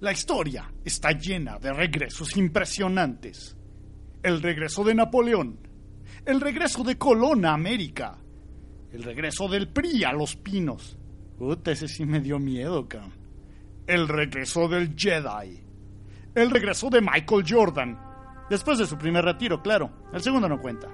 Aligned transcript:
La 0.00 0.12
historia 0.12 0.72
está 0.82 1.12
llena 1.12 1.58
de 1.58 1.74
regresos 1.74 2.34
impresionantes. 2.38 3.54
El 4.22 4.40
regreso 4.40 4.82
de 4.82 4.94
Napoleón, 4.94 5.58
el 6.24 6.40
regreso 6.40 6.82
de 6.82 6.96
Colón 6.96 7.44
a 7.44 7.52
América, 7.52 8.16
el 8.92 9.02
regreso 9.02 9.46
del 9.46 9.68
PRI 9.68 10.04
a 10.04 10.12
Los 10.12 10.36
Pinos. 10.36 10.96
Puta, 11.38 11.72
ese 11.72 11.86
sí 11.86 12.06
me 12.06 12.20
dio 12.20 12.38
miedo, 12.38 12.88
cabrón. 12.88 13.12
El 13.86 14.08
regreso 14.08 14.68
del 14.68 14.94
Jedi. 14.96 15.62
El 16.34 16.50
regreso 16.50 16.88
de 16.88 17.02
Michael 17.02 17.44
Jordan. 17.46 17.98
Después 18.48 18.78
de 18.78 18.86
su 18.86 18.96
primer 18.96 19.22
retiro, 19.22 19.60
claro. 19.60 20.08
El 20.14 20.22
segundo 20.22 20.48
no 20.48 20.60
cuenta. 20.60 20.88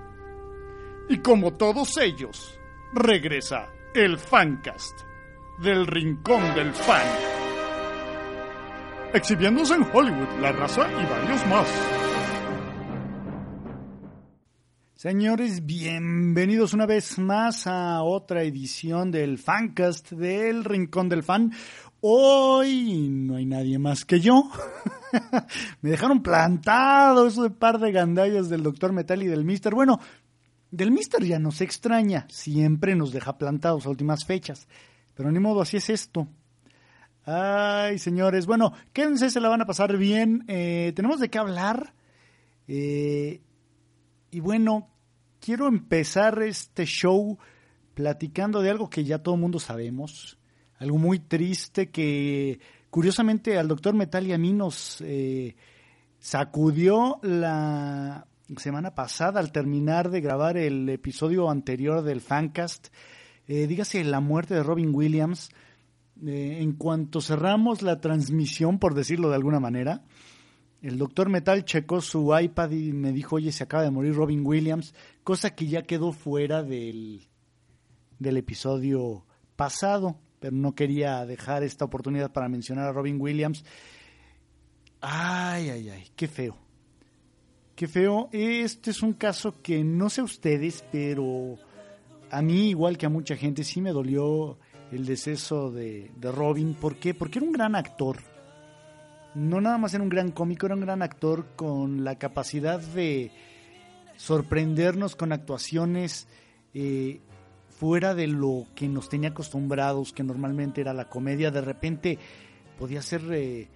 Y 1.09 1.19
como 1.19 1.55
todos 1.55 1.97
ellos, 1.99 2.59
regresa 2.93 3.69
el 3.95 4.19
Fancast 4.19 4.99
del 5.61 5.87
Rincón 5.87 6.55
del 6.57 6.73
Fan. 6.73 7.36
Exhibiéndose 9.17 9.73
en 9.73 9.83
Hollywood, 9.95 10.29
La 10.43 10.53
Raza 10.53 10.87
y 10.93 11.07
varios 11.07 11.47
más. 11.47 11.67
Señores, 14.95 15.65
bienvenidos 15.65 16.75
una 16.75 16.85
vez 16.85 17.19
más 17.19 17.67
a 17.67 18.03
otra 18.03 18.43
edición 18.43 19.11
del 19.11 19.39
Fancast 19.39 20.11
del 20.11 20.65
Rincón 20.65 21.09
del 21.09 21.23
Fan. 21.23 21.51
Hoy 22.03 23.09
no 23.09 23.37
hay 23.37 23.47
nadie 23.47 23.79
más 23.79 24.05
que 24.05 24.21
yo. 24.21 24.51
Me 25.81 25.89
dejaron 25.89 26.23
plantado 26.23 27.27
eso 27.27 27.43
de 27.43 27.49
par 27.49 27.79
de 27.79 27.93
gandallas 27.93 28.51
del 28.51 28.63
Doctor 28.63 28.93
Metal 28.93 29.23
y 29.23 29.29
del 29.29 29.47
Mister. 29.47 29.75
Bueno, 29.75 29.99
del 30.71 30.91
Mister 30.91 31.25
ya 31.25 31.39
nos 31.39 31.63
extraña, 31.63 32.27
siempre 32.29 32.95
nos 32.95 33.13
deja 33.13 33.39
plantados 33.39 33.87
a 33.87 33.91
últimas 33.91 34.27
fechas. 34.27 34.69
Pero 35.15 35.33
ni 35.33 35.39
modo, 35.39 35.63
así 35.63 35.79
es 35.79 35.89
esto. 35.89 36.29
Ay, 37.27 37.99
señores, 37.99 38.47
bueno, 38.47 38.73
quédense, 38.93 39.31
se 39.31 39.41
la 39.41 39.49
van 39.49 39.61
a 39.61 39.67
pasar 39.67 39.97
bien. 39.97 40.45
Eh, 40.47 40.93
tenemos 40.95 41.19
de 41.19 41.29
qué 41.29 41.39
hablar. 41.39 41.93
Eh, 42.69 43.43
y 44.31 44.41
bueno, 44.41 44.89
quiero 45.41 45.67
empezar 45.67 46.41
este 46.43 46.87
show 46.87 47.37
platicando 47.95 48.63
de 48.63 48.71
algo 48.71 48.89
que 48.89 49.03
ya 49.03 49.19
todo 49.19 49.35
el 49.35 49.41
mundo 49.41 49.59
sabemos. 49.59 50.39
Algo 50.79 50.99
muy 50.99 51.19
triste 51.19 51.91
que 51.91 52.61
curiosamente 52.91 53.59
al 53.59 53.67
doctor 53.67 53.95
Metal 53.95 54.25
y 54.25 54.33
a 54.33 54.39
mí 54.39 54.53
nos 54.53 55.01
eh, 55.01 55.57
sacudió 56.21 57.19
la 57.23 58.29
semana 58.57 58.95
pasada 58.95 59.41
al 59.41 59.51
terminar 59.51 60.11
de 60.11 60.21
grabar 60.21 60.57
el 60.57 60.89
episodio 60.89 61.51
anterior 61.51 62.03
del 62.03 62.21
Fancast 62.21 62.89
eh, 63.49 63.67
dígase 63.69 64.03
la 64.03 64.21
muerte 64.21 64.55
de 64.55 64.63
Robin 64.63 64.93
Williams, 64.93 65.51
eh, 66.25 66.59
en 66.61 66.73
cuanto 66.73 67.21
cerramos 67.21 67.83
la 67.83 68.01
transmisión, 68.01 68.79
por 68.79 68.95
decirlo 68.95 69.29
de 69.29 69.35
alguna 69.35 69.61
manera, 69.61 70.05
el 70.83 70.99
doctor 70.99 71.29
Metal 71.29 71.65
checó 71.65 72.01
su 72.01 72.37
iPad 72.39 72.71
y 72.71 72.93
me 72.93 73.13
dijo, 73.13 73.37
oye, 73.37 73.53
se 73.53 73.65
acaba 73.65 73.83
de 73.83 73.91
morir 73.91 74.15
Robin 74.15 74.47
Williams, 74.47 74.95
cosa 75.25 75.55
que 75.55 75.67
ya 75.67 75.83
quedó 75.83 76.13
fuera 76.13 76.63
del, 76.63 77.29
del 78.19 78.37
episodio 78.37 79.27
pasado, 79.57 80.19
pero 80.39 80.55
no 80.55 80.75
quería 80.75 81.25
dejar 81.27 81.63
esta 81.63 81.85
oportunidad 81.85 82.33
para 82.33 82.49
mencionar 82.49 82.87
a 82.89 82.93
Robin 82.93 83.21
Williams. 83.21 83.65
Ay, 85.01 85.71
ay, 85.71 85.89
ay, 85.89 86.05
qué 86.15 86.29
feo. 86.29 86.57
Qué 87.75 87.89
feo. 87.89 88.29
Este 88.33 88.91
es 88.91 89.03
un 89.03 89.13
caso 89.13 89.61
que 89.63 89.85
no 89.85 90.09
sé 90.09 90.23
ustedes, 90.23 90.85
pero 90.91 91.57
a 92.31 92.43
mí, 92.43 92.71
igual 92.71 92.97
que 92.97 93.07
a 93.07 93.11
mucha 93.11 93.37
gente, 93.37 93.65
sí 93.65 93.81
me 93.81 93.93
dolió 93.93 94.59
el 94.93 95.07
deceso 95.07 95.71
de, 95.71 96.11
Robin. 96.21 96.75
¿Por 96.75 96.97
qué? 96.97 97.15
Porque 97.15 97.39
era 97.39 97.47
un 97.47 97.53
gran 97.53 97.75
actor. 97.75 98.19
No 99.35 99.61
nada 99.61 99.79
más 99.79 99.93
era 99.95 100.03
un 100.03 100.09
gran 100.09 100.31
cómico, 100.31 100.67
era 100.67 100.75
un 100.75 100.81
gran 100.81 101.03
actor 101.03 101.47
con 101.57 102.05
la 102.05 102.17
capacidad 102.17 102.81
de 102.81 103.31
sorprendernos 104.17 105.15
con 105.15 105.33
actuaciones 105.33 106.27
eh, 106.73 107.21
fuera 107.69 108.15
de 108.15 108.29
lo 108.29 108.67
que 108.75 108.89
nos 108.89 109.11
tenía 109.11 109.31
acostumbrados, 109.31 110.13
que 110.13 110.23
normalmente 110.23 110.81
era 110.81 110.95
la 110.95 111.09
comedia. 111.09 111.51
De 111.51 111.61
repente 111.61 112.19
podía 112.79 113.03
ser 113.03 113.23
eh, 113.31 113.69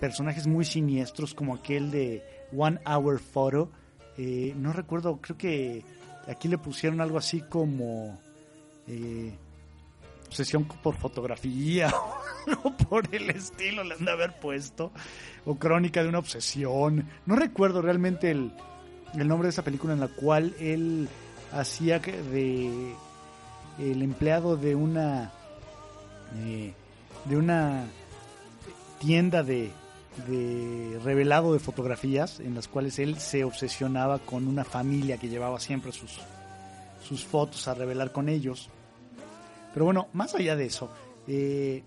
personajes 0.00 0.46
muy 0.46 0.64
siniestros 0.64 1.34
como 1.34 1.54
aquel 1.54 1.90
de 1.90 2.24
One 2.56 2.80
Hour 2.84 3.20
Photo. 3.20 3.70
Eh, 4.18 4.52
no 4.56 4.72
recuerdo, 4.72 5.20
creo 5.20 5.38
que 5.38 5.84
Aquí 6.30 6.48
le 6.48 6.58
pusieron 6.58 7.00
algo 7.00 7.18
así 7.18 7.40
como 7.40 8.18
eh, 8.86 9.36
obsesión 10.30 10.64
por 10.64 10.96
fotografía 10.96 11.92
o 12.64 12.72
por 12.72 13.12
el 13.14 13.30
estilo 13.30 13.84
le 13.84 13.94
han 13.94 14.04
de 14.04 14.12
haber 14.12 14.38
puesto. 14.38 14.92
O 15.44 15.56
crónica 15.56 16.02
de 16.02 16.08
una 16.08 16.20
obsesión. 16.20 17.06
No 17.26 17.36
recuerdo 17.36 17.82
realmente 17.82 18.30
el, 18.30 18.52
nombre 19.14 19.46
de 19.46 19.50
esa 19.50 19.64
película 19.64 19.92
en 19.92 20.00
la 20.00 20.08
cual 20.08 20.54
él 20.60 21.08
hacía 21.52 21.98
de 21.98 22.94
el 23.78 24.02
empleado 24.02 24.56
de 24.56 24.74
una 24.74 25.32
eh, 26.36 26.72
de 27.24 27.36
una 27.36 27.86
tienda 29.00 29.42
de 29.42 29.72
de 30.28 31.00
revelado 31.02 31.52
de 31.52 31.58
fotografías 31.58 32.40
en 32.40 32.54
las 32.54 32.68
cuales 32.68 32.98
él 32.98 33.18
se 33.18 33.44
obsesionaba 33.44 34.18
con 34.18 34.46
una 34.46 34.64
familia 34.64 35.18
que 35.18 35.28
llevaba 35.28 35.60
siempre 35.60 35.92
sus, 35.92 36.20
sus 37.02 37.24
fotos 37.24 37.68
a 37.68 37.74
revelar 37.74 38.12
con 38.12 38.28
ellos. 38.28 38.68
Pero 39.72 39.84
bueno, 39.84 40.08
más 40.12 40.34
allá 40.34 40.56
de 40.56 40.66
eso, 40.66 40.90
eh, 41.26 41.84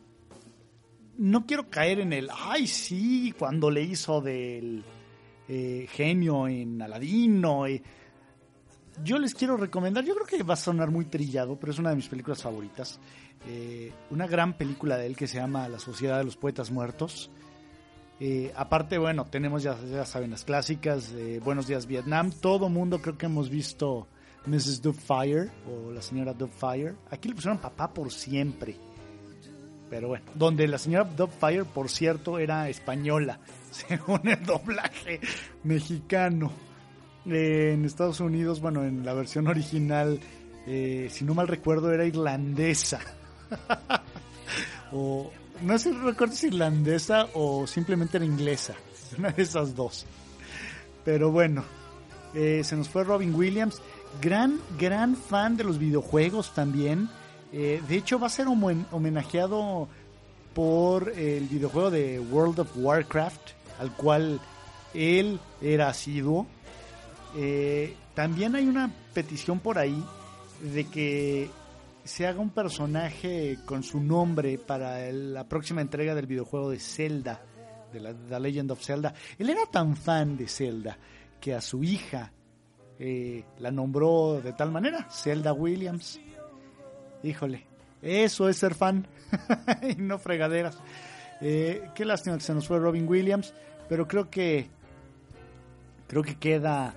no 1.17 1.45
quiero 1.45 1.69
caer 1.69 1.99
en 1.99 2.13
el, 2.13 2.29
ay 2.33 2.67
sí, 2.67 3.33
cuando 3.37 3.69
le 3.69 3.83
hizo 3.83 4.21
del 4.21 4.83
eh, 5.47 5.87
genio 5.91 6.47
en 6.47 6.81
Aladino. 6.81 7.67
Eh". 7.67 7.83
yo 9.03 9.17
les 9.17 9.35
quiero 9.35 9.57
recomendar, 9.57 10.05
yo 10.05 10.15
creo 10.15 10.25
que 10.25 10.43
va 10.43 10.53
a 10.53 10.57
sonar 10.57 10.91
muy 10.91 11.05
trillado, 11.05 11.59
pero 11.59 11.71
es 11.71 11.79
una 11.79 11.89
de 11.89 11.97
mis 11.97 12.07
películas 12.07 12.41
favoritas. 12.41 12.99
una 14.09 14.27
gran 14.27 14.53
película 14.53 14.97
de 14.97 15.07
él 15.07 15.17
que 15.17 15.27
se 15.27 15.37
llama 15.37 15.67
La 15.67 15.79
Sociedad 15.79 16.19
de 16.19 16.23
los 16.23 16.37
Poetas 16.37 16.71
Muertos. 16.71 17.29
Aparte, 18.55 18.97
bueno, 18.97 19.25
tenemos 19.25 19.63
ya, 19.63 19.75
saben 20.05 20.31
las 20.31 20.45
clásicas 20.45 21.13
Buenos 21.43 21.67
Días 21.67 21.85
Vietnam. 21.85 22.31
Todo 22.31 22.69
mundo 22.69 23.01
creo 23.01 23.17
que 23.17 23.25
hemos 23.25 23.49
visto 23.49 24.07
Mrs. 24.45 24.81
Fire 24.93 25.49
o 25.67 25.91
la 25.91 26.01
señora 26.01 26.33
Fire. 26.33 26.95
Aquí 27.09 27.29
le 27.29 27.35
pusieron 27.35 27.57
papá 27.57 27.93
por 27.93 28.11
siempre. 28.11 28.75
Pero 29.89 30.07
bueno, 30.07 30.25
donde 30.33 30.67
la 30.67 30.77
señora 30.77 31.05
Fire, 31.05 31.65
por 31.65 31.89
cierto, 31.89 32.39
era 32.39 32.67
española, 32.69 33.39
según 33.71 34.27
el 34.27 34.43
doblaje 34.43 35.19
mexicano. 35.63 36.51
En 37.25 37.85
Estados 37.85 38.19
Unidos, 38.19 38.59
bueno, 38.59 38.83
en 38.83 39.05
la 39.05 39.13
versión 39.13 39.47
original, 39.47 40.19
eh, 40.67 41.07
si 41.09 41.23
no 41.23 41.33
mal 41.33 41.47
recuerdo, 41.47 41.91
era 41.91 42.05
irlandesa. 42.05 42.99
o 44.91 45.31
no 45.61 45.77
sé 45.77 45.93
recuerdo 45.93 46.35
si 46.35 46.47
irlandesa 46.47 47.27
o 47.33 47.65
simplemente 47.67 48.17
era 48.17 48.25
inglesa. 48.25 48.73
Una 49.17 49.29
de 49.31 49.43
esas 49.43 49.75
dos. 49.75 50.05
Pero 51.05 51.31
bueno, 51.31 51.63
eh, 52.33 52.61
se 52.63 52.75
nos 52.75 52.89
fue 52.89 53.03
Robin 53.03 53.33
Williams. 53.33 53.81
Gran, 54.21 54.59
gran 54.77 55.15
fan 55.15 55.57
de 55.57 55.63
los 55.63 55.77
videojuegos 55.77 56.53
también. 56.53 57.09
Eh, 57.51 57.81
de 57.87 57.95
hecho, 57.95 58.19
va 58.19 58.27
a 58.27 58.29
ser 58.29 58.47
homenajeado 58.47 59.87
por 60.53 61.09
el 61.09 61.47
videojuego 61.47 61.91
de 61.91 62.19
World 62.19 62.59
of 62.59 62.71
Warcraft, 62.75 63.51
al 63.79 63.91
cual 63.95 64.39
él 64.93 65.39
era 65.61 65.89
asiduo. 65.89 66.47
Eh, 67.35 67.95
también 68.13 68.55
hay 68.55 68.67
una 68.67 68.91
petición 69.13 69.59
por 69.59 69.77
ahí 69.77 70.03
de 70.61 70.85
que 70.85 71.49
se 72.03 72.27
haga 72.27 72.39
un 72.39 72.49
personaje 72.49 73.57
con 73.65 73.83
su 73.83 73.99
nombre 73.99 74.57
para 74.57 75.11
la 75.11 75.47
próxima 75.47 75.81
entrega 75.81 76.13
del 76.13 76.27
videojuego 76.27 76.69
de 76.69 76.79
Zelda, 76.79 77.41
de 77.91 77.99
la 77.99 78.13
The 78.13 78.39
Legend 78.39 78.71
of 78.71 78.83
Zelda. 78.83 79.13
Él 79.37 79.49
era 79.49 79.65
tan 79.71 79.95
fan 79.95 80.37
de 80.37 80.47
Zelda 80.47 80.97
que 81.39 81.53
a 81.53 81.61
su 81.61 81.83
hija 81.83 82.31
eh, 83.05 83.43
la 83.59 83.69
nombró 83.69 84.39
de 84.41 84.53
tal 84.53 84.71
manera, 84.71 85.09
Zelda 85.11 85.51
Williams. 85.51 86.21
Híjole, 87.21 87.65
eso 88.01 88.47
es 88.47 88.55
ser 88.55 88.75
fan 88.75 89.05
y 89.89 89.95
no 89.95 90.17
fregaderas. 90.17 90.77
Eh, 91.41 91.89
qué 91.95 92.05
lástima 92.05 92.37
que 92.37 92.43
se 92.45 92.53
nos 92.53 92.65
fue 92.65 92.79
Robin 92.79 93.05
Williams, 93.05 93.53
pero 93.89 94.07
creo 94.07 94.29
que 94.29 94.69
creo 96.07 96.23
que 96.23 96.35
queda 96.35 96.93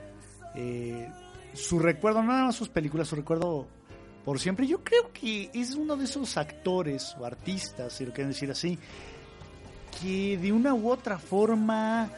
eh, 0.55 1.11
su 1.55 1.81
recuerdo, 1.81 2.23
nada 2.23 2.45
más 2.45 2.55
sus 2.55 2.69
películas, 2.69 3.09
su 3.09 3.17
recuerdo 3.17 3.67
por 4.25 4.39
siempre. 4.39 4.69
Yo 4.69 4.85
creo 4.85 5.11
que 5.13 5.51
es 5.55 5.75
uno 5.75 5.97
de 5.97 6.05
esos 6.05 6.37
actores 6.37 7.17
o 7.19 7.25
artistas, 7.25 7.95
si 7.95 8.07
lo 8.07 8.13
quieren 8.13 8.31
decir 8.31 8.53
así, 8.53 8.79
que 10.01 10.39
de 10.39 10.53
una 10.53 10.73
u 10.73 10.89
otra 10.89 11.19
forma 11.19 12.09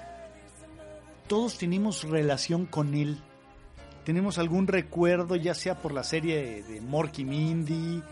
todos 1.27 1.57
tenemos 1.57 2.03
relación 2.03 2.67
con 2.67 2.95
él. 2.95 3.23
Tenemos 4.09 4.39
algún 4.39 4.67
recuerdo, 4.67 5.37
ya 5.37 5.53
sea 5.53 5.75
por 5.83 5.93
la 5.93 6.03
serie 6.03 6.63
de 6.63 6.81
Morky 6.81 7.27
Mindy 7.27 8.03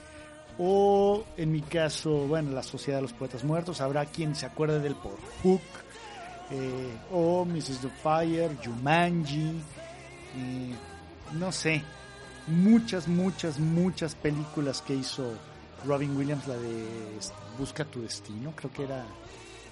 o 0.59 1.25
en 1.39 1.51
mi 1.51 1.63
caso, 1.63 2.11
bueno, 2.27 2.51
la 2.51 2.63
Sociedad 2.63 2.99
de 2.99 3.03
los 3.05 3.15
Poetas 3.15 3.45
Muertos, 3.45 3.81
habrá 3.81 4.05
quien 4.05 4.35
se 4.35 4.45
acuerde 4.45 4.79
del 4.81 4.95
por 4.95 5.17
Hook, 5.43 5.63
eh, 6.51 6.99
o 7.11 7.47
Mrs. 7.47 7.81
The 7.81 7.89
Fire, 8.03 8.51
Jumanji, 8.63 9.59
eh, 10.37 10.75
no 11.33 11.51
sé, 11.51 11.83
muchas, 12.47 13.09
muchas, 13.09 13.59
muchas 13.59 14.15
películas 14.17 14.83
que 14.83 14.97
hizo 14.97 15.33
Robin 15.87 16.15
Williams, 16.15 16.47
la 16.47 16.59
de 16.59 16.85
Busca 17.59 17.87
tu 17.87 18.03
Destino, 18.03 18.53
creo 18.55 18.71
que 18.71 18.83
era 18.85 19.03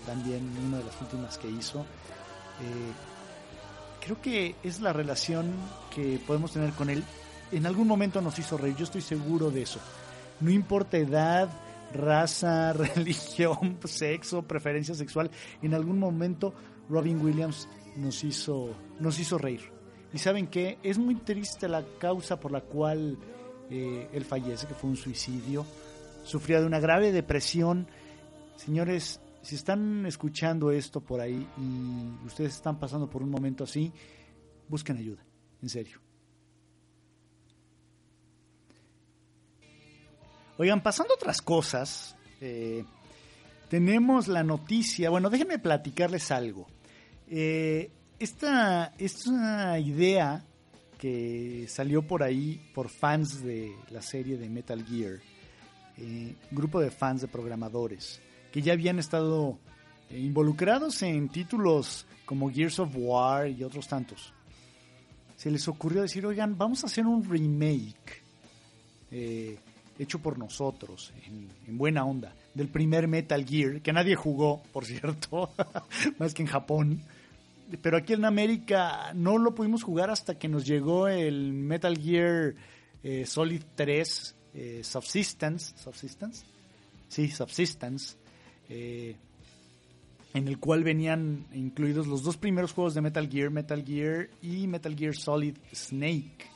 también 0.06 0.50
una 0.66 0.78
de 0.78 0.84
las 0.84 0.98
últimas 1.02 1.36
que 1.36 1.50
hizo. 1.50 1.80
Eh, 1.80 3.13
creo 4.04 4.20
que 4.20 4.54
es 4.62 4.80
la 4.80 4.92
relación 4.92 5.50
que 5.94 6.20
podemos 6.26 6.52
tener 6.52 6.72
con 6.72 6.90
él. 6.90 7.02
En 7.50 7.64
algún 7.66 7.88
momento 7.88 8.20
nos 8.20 8.38
hizo 8.38 8.58
reír, 8.58 8.76
yo 8.76 8.84
estoy 8.84 9.00
seguro 9.00 9.50
de 9.50 9.62
eso. 9.62 9.80
No 10.40 10.50
importa 10.50 10.98
edad, 10.98 11.48
raza, 11.92 12.72
religión, 12.94 13.78
sexo, 13.84 14.42
preferencia 14.42 14.94
sexual, 14.94 15.30
en 15.62 15.72
algún 15.72 15.98
momento 15.98 16.52
Robin 16.90 17.18
Williams 17.24 17.66
nos 17.96 18.22
hizo, 18.24 18.70
nos 19.00 19.18
hizo 19.18 19.38
reír. 19.38 19.72
Y 20.12 20.18
saben 20.18 20.48
que 20.48 20.78
es 20.82 20.98
muy 20.98 21.16
triste 21.16 21.66
la 21.66 21.84
causa 21.98 22.38
por 22.38 22.52
la 22.52 22.60
cual 22.60 23.18
eh, 23.70 24.08
él 24.12 24.24
fallece, 24.24 24.66
que 24.66 24.74
fue 24.74 24.90
un 24.90 24.96
suicidio. 24.96 25.64
Sufría 26.24 26.60
de 26.60 26.66
una 26.66 26.78
grave 26.78 27.10
depresión. 27.10 27.88
Señores, 28.56 29.20
si 29.44 29.54
están 29.56 30.06
escuchando 30.06 30.70
esto 30.70 31.00
por 31.00 31.20
ahí 31.20 31.46
y 31.58 32.26
ustedes 32.26 32.54
están 32.54 32.78
pasando 32.78 33.08
por 33.08 33.22
un 33.22 33.30
momento 33.30 33.64
así, 33.64 33.92
busquen 34.68 34.96
ayuda, 34.96 35.22
en 35.62 35.68
serio. 35.68 36.00
Oigan, 40.56 40.82
pasando 40.82 41.14
otras 41.14 41.42
cosas, 41.42 42.16
eh, 42.40 42.84
tenemos 43.68 44.28
la 44.28 44.42
noticia, 44.42 45.10
bueno, 45.10 45.28
déjenme 45.28 45.58
platicarles 45.58 46.30
algo. 46.30 46.66
Eh, 47.28 47.90
esta, 48.18 48.94
esta 48.96 49.78
idea 49.78 50.44
que 50.98 51.66
salió 51.68 52.06
por 52.06 52.22
ahí 52.22 52.70
por 52.74 52.88
fans 52.88 53.42
de 53.42 53.74
la 53.90 54.00
serie 54.00 54.38
de 54.38 54.48
Metal 54.48 54.82
Gear, 54.86 55.18
eh, 55.98 56.34
grupo 56.50 56.80
de 56.80 56.90
fans 56.90 57.20
de 57.20 57.28
programadores, 57.28 58.22
que 58.54 58.62
ya 58.62 58.72
habían 58.72 59.00
estado 59.00 59.58
eh, 60.08 60.20
involucrados 60.20 61.02
en 61.02 61.28
títulos 61.28 62.06
como 62.24 62.52
Gears 62.52 62.78
of 62.78 62.90
War 62.94 63.48
y 63.48 63.64
otros 63.64 63.88
tantos. 63.88 64.32
Se 65.36 65.50
les 65.50 65.66
ocurrió 65.66 66.02
decir, 66.02 66.24
oigan, 66.24 66.56
vamos 66.56 66.84
a 66.84 66.86
hacer 66.86 67.04
un 67.04 67.28
remake 67.28 68.22
eh, 69.10 69.58
hecho 69.98 70.20
por 70.20 70.38
nosotros, 70.38 71.12
en, 71.26 71.76
buena 71.76 72.04
onda, 72.04 72.32
del 72.54 72.68
primer 72.68 73.08
Metal 73.08 73.44
Gear, 73.44 73.80
que 73.80 73.92
nadie 73.92 74.14
jugó, 74.14 74.62
por 74.72 74.84
cierto, 74.86 75.50
más 76.20 76.32
que 76.32 76.42
en 76.42 76.48
Japón. 76.48 77.02
Pero 77.82 77.96
aquí 77.96 78.12
en 78.12 78.24
América 78.24 79.10
no 79.14 79.36
lo 79.36 79.52
pudimos 79.52 79.82
jugar 79.82 80.10
hasta 80.10 80.38
que 80.38 80.46
nos 80.46 80.64
llegó 80.64 81.08
el 81.08 81.52
Metal 81.52 81.98
Gear 81.98 82.54
eh, 83.02 83.26
Solid 83.26 83.62
3 83.74 84.36
Subsistence. 84.84 85.76
¿Subsistence? 85.76 86.44
Sí, 87.08 87.28
Subsistence 87.28 88.22
eh, 88.68 89.16
en 90.32 90.48
el 90.48 90.58
cual 90.58 90.82
venían 90.82 91.46
incluidos 91.52 92.06
los 92.06 92.22
dos 92.22 92.36
primeros 92.36 92.72
juegos 92.72 92.94
de 92.94 93.00
Metal 93.00 93.28
Gear, 93.28 93.50
Metal 93.50 93.84
Gear 93.84 94.28
y 94.42 94.66
Metal 94.66 94.96
Gear 94.96 95.14
Solid 95.14 95.56
Snake, 95.72 96.46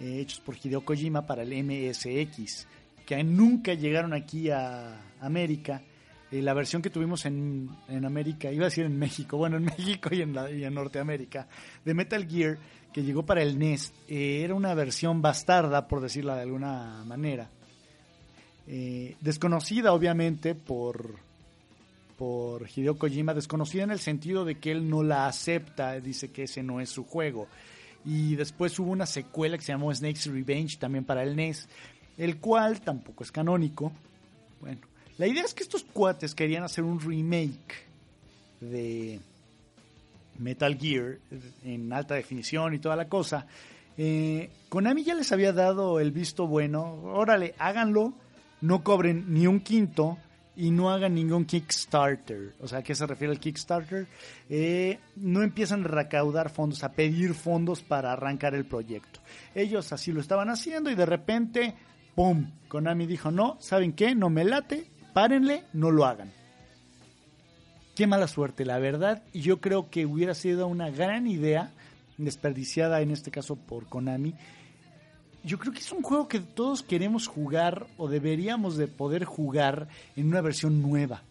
eh, 0.00 0.20
hechos 0.20 0.40
por 0.40 0.56
Hideo 0.56 0.84
Kojima 0.84 1.26
para 1.26 1.42
el 1.42 1.52
MSX, 1.52 2.66
que 3.04 3.22
nunca 3.22 3.74
llegaron 3.74 4.14
aquí 4.14 4.50
a 4.50 4.98
América. 5.20 5.82
Eh, 6.30 6.40
la 6.42 6.54
versión 6.54 6.80
que 6.80 6.90
tuvimos 6.90 7.26
en, 7.26 7.68
América, 8.04 8.50
iba 8.50 8.64
a 8.64 8.68
decir 8.68 8.86
en 8.86 8.98
México, 8.98 9.36
bueno, 9.38 9.58
en 9.58 9.64
México 9.64 10.08
y 10.12 10.22
en, 10.22 10.34
y 10.58 10.64
en 10.64 10.74
Norteamérica, 10.74 11.48
de 11.84 11.94
Metal 11.94 12.26
Gear, 12.26 12.58
que 12.92 13.02
llegó 13.02 13.26
para 13.26 13.42
el 13.42 13.58
NES, 13.58 13.92
era 14.08 14.54
una 14.54 14.72
versión 14.72 15.20
bastarda, 15.20 15.86
por 15.86 16.00
decirla 16.00 16.36
de 16.36 16.42
alguna 16.42 17.04
manera 17.04 17.50
eh, 18.68 19.14
desconocida 19.20 19.92
obviamente 19.92 20.54
por, 20.54 21.16
por 22.18 22.68
Hideo 22.68 22.98
Kojima, 22.98 23.34
desconocida 23.34 23.84
en 23.84 23.92
el 23.92 24.00
sentido 24.00 24.44
de 24.44 24.56
que 24.56 24.72
él 24.72 24.88
no 24.88 25.02
la 25.02 25.28
acepta, 25.28 26.00
dice 26.00 26.32
que 26.32 26.44
ese 26.44 26.62
no 26.62 26.80
es 26.80 26.90
su 26.90 27.04
juego. 27.04 27.46
Y 28.04 28.36
después 28.36 28.78
hubo 28.78 28.90
una 28.90 29.06
secuela 29.06 29.56
que 29.56 29.64
se 29.64 29.72
llamó 29.72 29.94
Snake's 29.94 30.26
Revenge 30.26 30.78
también 30.78 31.04
para 31.04 31.22
el 31.22 31.36
NES, 31.36 31.68
el 32.18 32.38
cual 32.38 32.80
tampoco 32.80 33.24
es 33.24 33.32
canónico. 33.32 33.92
Bueno, 34.60 34.80
la 35.18 35.26
idea 35.26 35.44
es 35.44 35.54
que 35.54 35.62
estos 35.62 35.84
cuates 35.84 36.34
querían 36.34 36.62
hacer 36.64 36.84
un 36.84 37.00
remake 37.00 37.86
de 38.60 39.20
Metal 40.38 40.76
Gear 40.78 41.18
en 41.64 41.92
alta 41.92 42.14
definición 42.14 42.74
y 42.74 42.78
toda 42.78 42.96
la 42.96 43.08
cosa. 43.08 43.46
Eh, 43.98 44.50
Konami 44.68 45.04
ya 45.04 45.14
les 45.14 45.32
había 45.32 45.52
dado 45.52 46.00
el 46.00 46.10
visto 46.12 46.46
bueno, 46.46 47.00
órale, 47.04 47.54
háganlo 47.58 48.14
no 48.60 48.82
cobren 48.82 49.32
ni 49.32 49.46
un 49.46 49.60
quinto 49.60 50.18
y 50.56 50.70
no 50.70 50.90
hagan 50.90 51.14
ningún 51.14 51.44
Kickstarter. 51.44 52.54
O 52.60 52.66
sea, 52.66 52.78
¿a 52.78 52.82
qué 52.82 52.94
se 52.94 53.06
refiere 53.06 53.32
el 53.32 53.38
Kickstarter? 53.38 54.06
Eh, 54.48 54.98
no 55.16 55.42
empiezan 55.42 55.84
a 55.84 55.88
recaudar 55.88 56.48
fondos, 56.50 56.82
a 56.82 56.92
pedir 56.92 57.34
fondos 57.34 57.82
para 57.82 58.12
arrancar 58.12 58.54
el 58.54 58.64
proyecto. 58.64 59.20
Ellos 59.54 59.92
así 59.92 60.12
lo 60.12 60.20
estaban 60.20 60.48
haciendo 60.48 60.90
y 60.90 60.94
de 60.94 61.06
repente, 61.06 61.74
¡pum! 62.14 62.50
Konami 62.68 63.06
dijo, 63.06 63.30
no, 63.30 63.58
¿saben 63.60 63.92
qué? 63.92 64.14
No 64.14 64.30
me 64.30 64.44
late, 64.44 64.90
párenle, 65.12 65.64
no 65.74 65.90
lo 65.90 66.06
hagan. 66.06 66.32
Qué 67.94 68.06
mala 68.06 68.26
suerte, 68.26 68.64
la 68.64 68.78
verdad. 68.78 69.22
Y 69.32 69.40
yo 69.40 69.60
creo 69.60 69.90
que 69.90 70.06
hubiera 70.06 70.34
sido 70.34 70.66
una 70.66 70.90
gran 70.90 71.26
idea, 71.26 71.70
desperdiciada 72.16 73.02
en 73.02 73.10
este 73.10 73.30
caso 73.30 73.56
por 73.56 73.86
Konami, 73.86 74.34
yo 75.46 75.58
creo 75.60 75.72
que 75.72 75.78
es 75.78 75.92
un 75.92 76.02
juego 76.02 76.26
que 76.26 76.40
todos 76.40 76.82
queremos 76.82 77.28
jugar 77.28 77.86
o 77.98 78.08
deberíamos 78.08 78.76
de 78.76 78.88
poder 78.88 79.24
jugar 79.24 79.86
en 80.16 80.26
una 80.26 80.40
versión 80.40 80.82
nueva. 80.82 81.22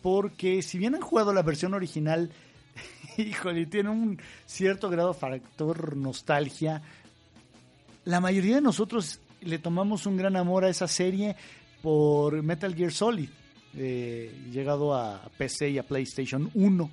Porque 0.00 0.62
si 0.62 0.78
bien 0.78 0.94
han 0.94 1.02
jugado 1.02 1.34
la 1.34 1.42
versión 1.42 1.74
original, 1.74 2.30
híjole, 3.18 3.66
tiene 3.66 3.90
un 3.90 4.18
cierto 4.46 4.88
grado 4.88 5.12
de 5.12 5.18
factor 5.18 5.98
nostalgia, 5.98 6.80
la 8.06 8.20
mayoría 8.20 8.54
de 8.56 8.62
nosotros 8.62 9.20
le 9.42 9.58
tomamos 9.58 10.06
un 10.06 10.16
gran 10.16 10.34
amor 10.36 10.64
a 10.64 10.70
esa 10.70 10.88
serie 10.88 11.36
por 11.82 12.42
Metal 12.42 12.74
Gear 12.74 12.90
Solid, 12.90 13.28
eh, 13.76 14.34
llegado 14.50 14.94
a 14.94 15.28
PC 15.36 15.68
y 15.70 15.78
a 15.78 15.82
PlayStation 15.82 16.50
1. 16.54 16.90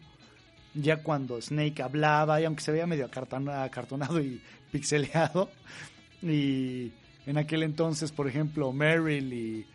Ya 0.76 0.98
cuando 0.98 1.42
Snake 1.42 1.82
hablaba, 1.82 2.42
y 2.42 2.46
aunque 2.46 2.64
se 2.64 2.74
veía 2.74 2.86
medio 2.86 3.06
acartonado 3.06 4.20
y 4.20 4.42
pixeleado, 4.72 5.50
y 6.22 6.92
en 7.26 7.38
aquel 7.38 7.64
entonces, 7.64 8.12
por 8.12 8.28
ejemplo, 8.28 8.72
Meryl 8.74 9.34
y 9.34 9.66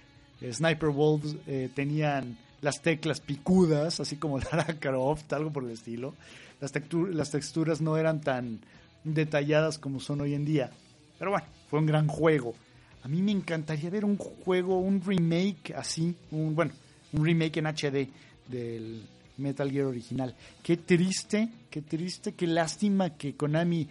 eh, 0.40 0.52
Sniper 0.52 0.90
Wolves 0.90 1.36
eh, 1.46 1.70
tenían 1.74 2.36
las 2.60 2.82
teclas 2.82 3.20
picudas, 3.20 4.00
así 4.00 4.16
como 4.16 4.38
Lara 4.52 4.78
Croft, 4.78 5.32
algo 5.32 5.52
por 5.52 5.64
el 5.64 5.70
estilo. 5.70 6.14
Las, 6.60 6.72
las 7.10 7.30
texturas 7.30 7.80
no 7.80 7.96
eran 7.96 8.20
tan 8.20 8.60
detalladas 9.04 9.78
como 9.78 10.00
son 10.00 10.20
hoy 10.22 10.34
en 10.34 10.44
día. 10.44 10.70
Pero 11.18 11.30
bueno, 11.30 11.46
fue 11.68 11.78
un 11.78 11.86
gran 11.86 12.08
juego. 12.08 12.54
A 13.02 13.08
mí 13.08 13.20
me 13.20 13.32
encantaría 13.32 13.90
ver 13.90 14.04
un 14.04 14.16
juego, 14.16 14.78
un 14.78 15.02
remake 15.02 15.74
así, 15.76 16.14
un, 16.30 16.54
bueno, 16.54 16.72
un 17.12 17.24
remake 17.24 17.58
en 17.58 17.66
HD 17.66 18.08
del 18.48 19.06
Metal 19.36 19.70
Gear 19.70 19.86
original. 19.86 20.34
Qué 20.62 20.78
triste, 20.78 21.48
qué 21.70 21.82
triste, 21.82 22.32
qué 22.32 22.46
lástima 22.46 23.10
que 23.10 23.34
Konami 23.34 23.86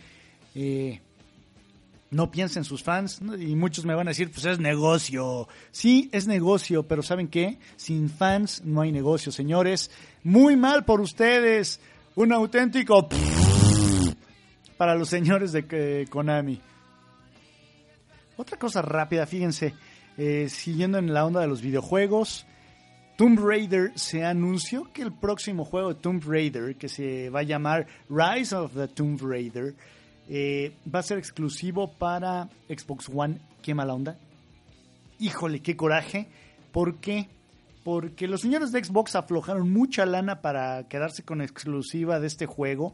eh, 0.55 0.99
no 2.13 2.31
piensa 2.31 2.59
en 2.59 2.65
sus 2.65 2.83
fans 2.83 3.19
y 3.39 3.55
muchos 3.55 3.85
me 3.85 3.95
van 3.95 4.07
a 4.07 4.11
decir, 4.11 4.31
pues 4.31 4.45
es 4.45 4.59
negocio. 4.59 5.47
Sí, 5.71 6.09
es 6.13 6.27
negocio, 6.27 6.83
pero 6.83 7.01
¿saben 7.01 7.27
qué? 7.27 7.57
Sin 7.75 8.09
fans 8.09 8.61
no 8.63 8.81
hay 8.81 8.91
negocio, 8.91 9.31
señores. 9.31 9.91
Muy 10.23 10.55
mal 10.55 10.85
por 10.85 11.01
ustedes. 11.01 11.79
Un 12.15 12.31
auténtico 12.31 13.09
para 14.77 14.95
los 14.95 15.09
señores 15.09 15.51
de 15.51 16.07
Konami. 16.09 16.61
Otra 18.37 18.57
cosa 18.57 18.81
rápida, 18.81 19.25
fíjense, 19.25 19.73
eh, 20.17 20.47
siguiendo 20.49 20.97
en 20.97 21.13
la 21.13 21.25
onda 21.25 21.41
de 21.41 21.47
los 21.47 21.61
videojuegos, 21.61 22.45
Tomb 23.15 23.39
Raider 23.39 23.91
se 23.95 24.25
anunció 24.25 24.91
que 24.91 25.03
el 25.03 25.13
próximo 25.13 25.65
juego 25.65 25.93
de 25.93 25.99
Tomb 26.01 26.23
Raider, 26.25 26.75
que 26.75 26.89
se 26.89 27.29
va 27.29 27.41
a 27.41 27.43
llamar 27.43 27.87
Rise 28.09 28.55
of 28.55 28.73
the 28.73 28.87
Tomb 28.87 29.21
Raider, 29.21 29.75
eh, 30.29 30.73
va 30.93 30.99
a 30.99 31.03
ser 31.03 31.17
exclusivo 31.17 31.91
para 31.93 32.49
Xbox 32.67 33.09
One. 33.13 33.39
Qué 33.61 33.73
mala 33.73 33.93
onda. 33.93 34.17
Híjole, 35.19 35.61
qué 35.61 35.75
coraje. 35.75 36.27
¿Por 36.71 36.97
qué? 36.97 37.29
Porque 37.83 38.27
los 38.27 38.41
señores 38.41 38.71
de 38.71 38.83
Xbox 38.83 39.15
aflojaron 39.15 39.69
mucha 39.71 40.05
lana 40.05 40.41
para 40.41 40.87
quedarse 40.87 41.23
con 41.23 41.41
exclusiva 41.41 42.19
de 42.19 42.27
este 42.27 42.45
juego. 42.45 42.93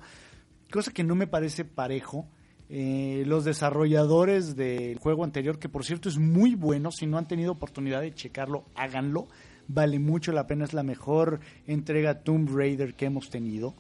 Cosa 0.72 0.92
que 0.92 1.04
no 1.04 1.16
me 1.16 1.28
parece 1.28 1.66
parejo. 1.66 2.28
Eh, 2.72 3.24
los 3.26 3.46
desarrolladores 3.46 4.56
del 4.56 5.00
juego 5.00 5.24
anterior, 5.24 5.58
que 5.58 5.70
por 5.70 5.84
cierto 5.84 6.08
es 6.08 6.20
muy 6.20 6.54
bueno, 6.54 6.92
si 6.92 7.08
no 7.08 7.18
han 7.18 7.28
tenido 7.28 7.52
oportunidad 7.52 8.02
de 8.02 8.14
checarlo, 8.14 8.66
háganlo. 8.76 9.28
Vale 9.68 10.00
mucho 10.00 10.32
la 10.32 10.46
pena, 10.46 10.66
es 10.66 10.74
la 10.74 10.84
mejor 10.84 11.40
entrega 11.66 12.24
Tomb 12.24 12.50
Raider 12.56 12.96
que 12.96 13.06
hemos 13.06 13.30
tenido. 13.30 13.76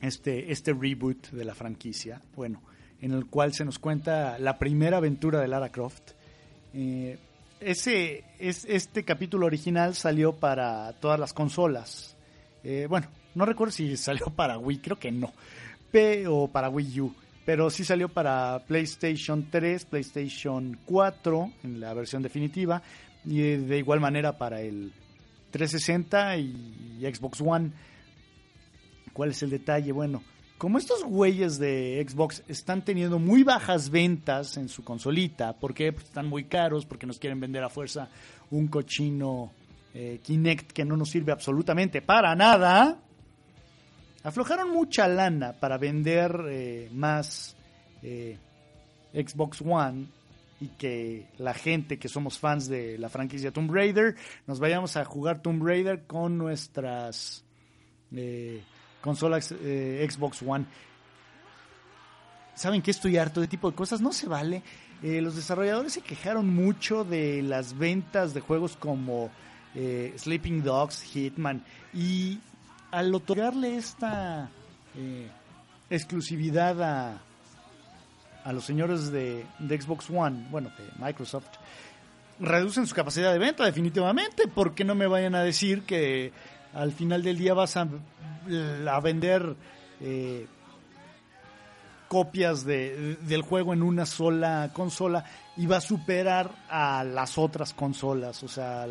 Este, 0.00 0.52
este 0.52 0.72
reboot 0.72 1.30
de 1.30 1.44
la 1.44 1.54
franquicia, 1.54 2.20
bueno, 2.34 2.62
en 3.00 3.12
el 3.12 3.26
cual 3.26 3.54
se 3.54 3.64
nos 3.64 3.78
cuenta 3.78 4.38
la 4.38 4.58
primera 4.58 4.98
aventura 4.98 5.40
de 5.40 5.48
Lara 5.48 5.70
Croft. 5.70 6.12
Eh, 6.74 7.18
ese, 7.60 8.24
es, 8.38 8.66
este 8.66 9.04
capítulo 9.04 9.46
original 9.46 9.94
salió 9.94 10.34
para 10.34 10.92
todas 11.00 11.18
las 11.18 11.32
consolas. 11.32 12.16
Eh, 12.62 12.86
bueno, 12.88 13.08
no 13.34 13.46
recuerdo 13.46 13.72
si 13.72 13.96
salió 13.96 14.26
para 14.26 14.58
Wii, 14.58 14.78
creo 14.78 14.98
que 14.98 15.12
no. 15.12 15.32
O 16.28 16.48
para 16.48 16.68
Wii 16.68 17.00
U 17.00 17.14
pero 17.46 17.70
sí 17.70 17.84
salió 17.84 18.08
para 18.08 18.58
PlayStation 18.66 19.46
3, 19.48 19.84
PlayStation 19.86 20.76
4 20.84 21.52
en 21.62 21.80
la 21.80 21.94
versión 21.94 22.20
definitiva 22.20 22.82
y 23.24 23.38
de 23.38 23.78
igual 23.78 24.00
manera 24.00 24.36
para 24.36 24.60
el 24.60 24.92
360 25.52 26.38
y 26.38 27.00
Xbox 27.02 27.40
One. 27.40 27.70
¿Cuál 29.16 29.30
es 29.30 29.42
el 29.42 29.48
detalle? 29.48 29.92
Bueno, 29.92 30.22
como 30.58 30.76
estos 30.76 31.02
güeyes 31.02 31.58
de 31.58 32.06
Xbox 32.06 32.42
están 32.48 32.84
teniendo 32.84 33.18
muy 33.18 33.44
bajas 33.44 33.88
ventas 33.88 34.58
en 34.58 34.68
su 34.68 34.84
consolita, 34.84 35.54
porque 35.54 35.90
pues, 35.90 36.04
están 36.04 36.26
muy 36.26 36.44
caros, 36.44 36.84
porque 36.84 37.06
nos 37.06 37.18
quieren 37.18 37.40
vender 37.40 37.64
a 37.64 37.70
fuerza 37.70 38.10
un 38.50 38.68
cochino 38.68 39.52
eh, 39.94 40.20
Kinect 40.22 40.70
que 40.72 40.84
no 40.84 40.98
nos 40.98 41.08
sirve 41.08 41.32
absolutamente 41.32 42.02
para 42.02 42.36
nada, 42.36 42.98
aflojaron 44.22 44.70
mucha 44.70 45.08
lana 45.08 45.54
para 45.54 45.78
vender 45.78 46.38
eh, 46.50 46.90
más 46.92 47.56
eh, 48.02 48.36
Xbox 49.14 49.62
One 49.62 50.08
y 50.60 50.66
que 50.76 51.26
la 51.38 51.54
gente 51.54 51.98
que 51.98 52.10
somos 52.10 52.38
fans 52.38 52.68
de 52.68 52.98
la 52.98 53.08
franquicia 53.08 53.50
Tomb 53.50 53.72
Raider 53.72 54.14
nos 54.46 54.60
vayamos 54.60 54.94
a 54.98 55.06
jugar 55.06 55.40
Tomb 55.40 55.62
Raider 55.64 56.04
con 56.06 56.36
nuestras 56.36 57.46
eh, 58.14 58.62
consolas 59.00 59.46
Xbox 59.46 60.42
One. 60.42 60.66
¿Saben 62.54 62.82
que 62.82 62.90
estoy 62.90 63.18
harto 63.18 63.40
de 63.40 63.48
tipo 63.48 63.70
de 63.70 63.76
cosas? 63.76 64.00
No 64.00 64.12
se 64.12 64.28
vale. 64.28 64.62
los 65.02 65.36
desarrolladores 65.36 65.92
se 65.92 66.00
quejaron 66.00 66.48
mucho 66.54 67.04
de 67.04 67.42
las 67.42 67.76
ventas 67.76 68.34
de 68.34 68.40
juegos 68.40 68.76
como 68.76 69.30
Sleeping 69.74 70.62
Dogs, 70.62 71.02
Hitman 71.02 71.62
y 71.92 72.40
al 72.90 73.14
otorgarle 73.14 73.76
esta 73.76 74.48
eh, 74.96 75.28
exclusividad 75.90 76.82
a, 76.82 77.20
a 78.44 78.52
los 78.52 78.64
señores 78.64 79.10
de, 79.10 79.44
Xbox 79.58 80.08
One, 80.08 80.46
bueno, 80.50 80.70
de 80.78 81.04
Microsoft, 81.04 81.48
reducen 82.40 82.86
su 82.86 82.94
capacidad 82.94 83.32
de 83.32 83.38
venta 83.38 83.64
definitivamente, 83.64 84.44
porque 84.48 84.84
no 84.84 84.94
me 84.94 85.06
vayan 85.06 85.34
a 85.34 85.42
decir 85.42 85.82
que 85.82 86.32
al 86.76 86.92
final 86.92 87.22
del 87.22 87.38
día 87.38 87.54
vas 87.54 87.76
a, 87.76 87.88
vender 89.02 89.56
eh, 90.00 90.46
copias 92.08 92.64
de, 92.64 93.16
del 93.22 93.42
juego 93.42 93.72
en 93.72 93.82
una 93.82 94.06
sola 94.06 94.70
consola 94.72 95.24
y 95.56 95.66
va 95.66 95.78
a 95.78 95.80
superar 95.80 96.50
a 96.68 97.02
las 97.02 97.38
otras 97.38 97.72
consolas, 97.72 98.42
o 98.42 98.48
sea, 98.48 98.86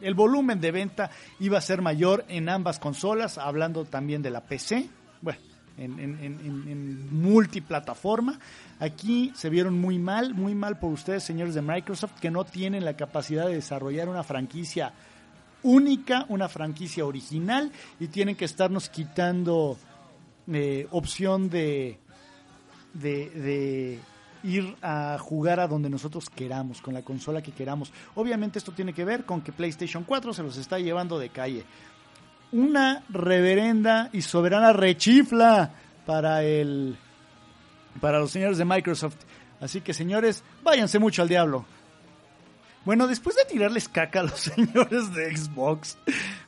el 0.00 0.14
volumen 0.14 0.60
de 0.60 0.70
venta 0.70 1.10
iba 1.40 1.58
a 1.58 1.60
ser 1.60 1.82
mayor 1.82 2.24
en 2.28 2.48
ambas 2.48 2.78
consolas, 2.78 3.36
hablando 3.36 3.84
también 3.84 4.22
de 4.22 4.30
la 4.30 4.40
PC, 4.40 4.88
bueno, 5.20 5.40
en, 5.76 7.08
multiplataforma. 7.10 8.38
Aquí 8.80 9.32
se 9.34 9.50
vieron 9.50 9.78
muy 9.78 9.98
mal, 9.98 10.34
muy 10.34 10.54
mal 10.54 10.78
por 10.78 10.92
ustedes, 10.92 11.24
señores 11.24 11.54
de 11.54 11.62
Microsoft, 11.62 12.18
que 12.20 12.30
no 12.30 12.44
tienen 12.44 12.84
la 12.84 12.96
capacidad 12.96 13.46
de 13.46 13.54
desarrollar 13.54 14.08
una 14.08 14.22
franquicia 14.22 14.92
única, 15.62 16.26
una 16.28 16.48
franquicia 16.48 17.04
original, 17.04 17.70
y 18.00 18.08
tienen 18.08 18.36
que 18.36 18.44
estarnos 18.44 18.88
quitando 18.88 19.76
eh, 20.52 20.86
opción 20.90 21.50
de, 21.50 21.98
de 22.94 24.00
ir 24.42 24.76
a 24.82 25.18
jugar 25.18 25.60
a 25.60 25.66
donde 25.66 25.90
nosotros 25.90 26.30
queramos, 26.30 26.80
con 26.80 26.94
la 26.94 27.02
consola 27.02 27.42
que 27.42 27.52
queramos. 27.52 27.92
Obviamente 28.14 28.58
esto 28.58 28.72
tiene 28.72 28.92
que 28.92 29.04
ver 29.04 29.24
con 29.24 29.40
que 29.40 29.52
PlayStation 29.52 30.04
4 30.04 30.32
se 30.32 30.42
los 30.42 30.56
está 30.56 30.78
llevando 30.78 31.18
de 31.18 31.30
calle. 31.30 31.64
Una 32.52 33.04
reverenda 33.08 34.10
y 34.12 34.22
soberana 34.22 34.72
rechifla 34.72 35.72
para 36.06 36.42
el 36.42 36.96
para 38.00 38.20
los 38.20 38.30
señores 38.30 38.58
de 38.58 38.64
Microsoft. 38.64 39.16
Así 39.60 39.80
que 39.80 39.92
señores, 39.92 40.44
váyanse 40.62 40.98
mucho 40.98 41.22
al 41.22 41.28
diablo. 41.28 41.66
Bueno, 42.88 43.06
después 43.06 43.36
de 43.36 43.44
tirarles 43.44 43.86
caca 43.86 44.20
a 44.20 44.22
los 44.22 44.40
señores 44.56 45.12
de 45.12 45.36
Xbox, 45.36 45.98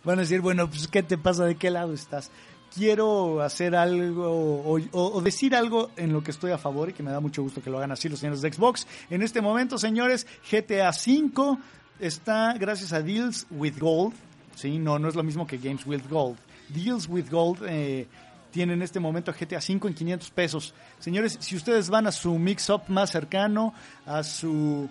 van 0.04 0.20
a 0.20 0.22
decir, 0.22 0.40
bueno, 0.40 0.70
pues 0.70 0.88
¿qué 0.88 1.02
te 1.02 1.18
pasa? 1.18 1.44
¿De 1.44 1.56
qué 1.56 1.68
lado 1.68 1.92
estás? 1.92 2.30
quiero 2.74 3.42
hacer 3.42 3.76
algo 3.76 4.80
o, 4.90 5.20
decir 5.20 5.54
algo 5.54 5.90
en 5.98 6.14
lo 6.14 6.22
que 6.22 6.30
estoy 6.30 6.52
a 6.52 6.56
favor 6.56 6.88
y 6.88 6.92
que 6.94 7.02
me 7.02 7.10
da 7.10 7.20
mucho 7.20 7.42
gusto 7.42 7.60
que 7.60 7.68
lo 7.68 7.76
hagan 7.76 7.92
así 7.92 8.08
los 8.08 8.20
señores 8.20 8.40
de 8.40 8.50
Xbox. 8.50 8.86
En 9.10 9.20
este 9.20 9.42
momento, 9.42 9.76
señores, 9.76 10.26
GTA 10.50 10.88
V 10.88 11.58
está 11.98 12.54
gracias 12.54 12.94
a 12.94 13.02
Deals 13.02 13.46
with 13.50 13.78
Gold. 13.78 14.14
Sí, 14.54 14.78
no, 14.78 14.98
no 14.98 15.10
es 15.10 15.14
lo 15.16 15.22
mismo 15.22 15.46
que 15.46 15.58
Games 15.58 15.84
with 15.84 16.08
Gold. 16.08 16.38
Deals 16.70 17.06
with 17.06 17.28
Gold 17.30 17.64
eh, 17.68 18.08
tiene 18.50 18.72
en 18.72 18.80
este 18.80 18.98
momento 18.98 19.30
GTA 19.38 19.58
V 19.58 19.88
en 19.88 19.94
500 19.94 20.30
pesos. 20.30 20.74
Señores, 21.00 21.36
si 21.38 21.54
ustedes 21.54 21.90
van 21.90 22.06
a 22.06 22.12
su 22.12 22.38
mix-up 22.38 22.84
más 22.88 23.10
cercano, 23.10 23.74
a 24.06 24.22
su 24.22 24.88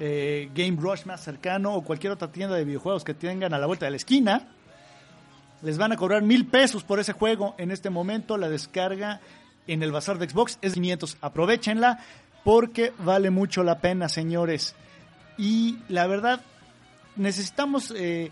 eh, 0.00 0.50
Game 0.54 0.76
Rush 0.80 1.04
más 1.04 1.22
cercano 1.22 1.74
o 1.74 1.84
cualquier 1.84 2.12
otra 2.12 2.32
tienda 2.32 2.56
de 2.56 2.64
videojuegos 2.64 3.04
que 3.04 3.14
tengan 3.14 3.54
a 3.54 3.58
la 3.58 3.66
vuelta 3.66 3.84
de 3.84 3.90
la 3.90 3.96
esquina, 3.98 4.48
les 5.62 5.76
van 5.76 5.92
a 5.92 5.96
cobrar 5.96 6.22
mil 6.22 6.46
pesos 6.46 6.82
por 6.82 6.98
ese 7.00 7.12
juego. 7.12 7.54
En 7.58 7.70
este 7.70 7.90
momento 7.90 8.36
la 8.38 8.48
descarga 8.48 9.20
en 9.66 9.82
el 9.82 9.92
bazar 9.92 10.18
de 10.18 10.28
Xbox 10.28 10.58
es 10.62 10.74
500. 10.74 11.18
Aprovechenla 11.20 11.98
porque 12.44 12.92
vale 12.98 13.30
mucho 13.30 13.62
la 13.62 13.80
pena, 13.80 14.08
señores. 14.08 14.74
Y 15.36 15.78
la 15.88 16.06
verdad, 16.06 16.40
necesitamos 17.16 17.92
eh, 17.96 18.30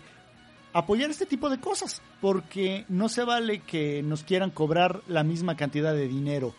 apoyar 0.73 1.09
este 1.09 1.25
tipo 1.25 1.49
de 1.49 1.59
cosas 1.59 2.01
porque 2.19 2.85
no 2.89 3.09
se 3.09 3.23
vale 3.23 3.59
que 3.59 4.01
nos 4.03 4.23
quieran 4.23 4.49
cobrar 4.49 5.01
la 5.07 5.23
misma 5.23 5.55
cantidad 5.55 5.93
de 5.93 6.07
dinero 6.07 6.55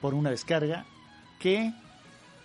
por 0.00 0.14
una 0.14 0.30
descarga 0.30 0.84
que 1.38 1.72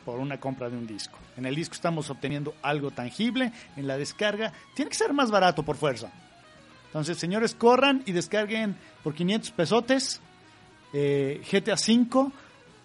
por 0.07 0.19
una 0.21 0.39
compra 0.39 0.69
de 0.69 0.77
un 0.77 0.87
disco. 0.87 1.19
En 1.35 1.45
el 1.45 1.53
disco 1.53 1.73
estamos 1.73 2.09
obteniendo 2.09 2.55
algo 2.61 2.91
tangible, 2.91 3.51
en 3.75 3.87
la 3.87 3.97
descarga 3.97 4.53
tiene 4.73 4.87
que 4.87 4.95
ser 4.95 5.11
más 5.11 5.29
barato 5.29 5.63
por 5.63 5.75
fuerza. 5.75 6.09
Entonces, 6.85 7.17
señores, 7.17 7.53
corran 7.53 8.03
y 8.05 8.13
descarguen 8.13 8.77
por 9.03 9.13
500 9.13 9.51
pesotes 9.51 10.21
eh, 10.93 11.41
GTA 11.51 11.73
V, 11.73 12.31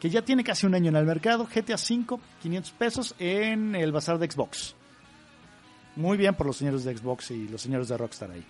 que 0.01 0.11
ya 0.11 0.23
tiene 0.23 0.43
casi 0.43 0.67
un 0.67 0.75
año 0.75 0.89
en 0.89 0.97
el 0.97 1.05
mercado. 1.05 1.47
GTA 1.47 1.77
V, 1.77 2.19
500 2.43 2.73
pesos 2.73 3.15
en 3.21 3.77
el 3.77 3.93
bazar 3.93 4.19
de 4.19 4.29
Xbox. 4.29 4.75
Muy 5.95 6.17
bien 6.17 6.35
por 6.35 6.49
los 6.49 6.57
señores 6.57 6.83
de 6.83 6.97
Xbox 6.97 7.31
y 7.31 7.47
los 7.47 7.63
señores 7.63 7.87
de 7.87 7.99
Rockstar 7.99 8.33
ahí. 8.33 8.45